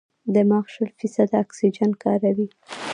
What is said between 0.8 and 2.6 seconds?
فیصده اکسیجن کاروي.